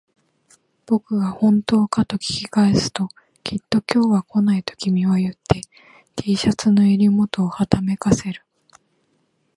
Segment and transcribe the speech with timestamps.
[0.87, 3.07] 僕が本当かと聞き返すと、
[3.43, 5.61] きっと今日は来ないと君は言って、
[6.15, 8.43] Ｔ シャツの襟元をはためかせる